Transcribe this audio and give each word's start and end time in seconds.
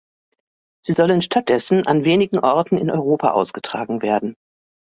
Sie 0.83 0.93
sollen 0.93 1.21
stattdessen 1.21 1.85
an 1.85 2.03
wenigen 2.05 2.39
Orten 2.39 2.79
in 2.79 2.89
Europa 2.89 3.33
ausgetragen 3.33 4.01
werden. 4.01 4.33